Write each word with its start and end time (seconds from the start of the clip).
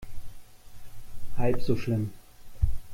Halb 1.37 1.61
so 1.61 1.77
schlimm. 1.77 2.09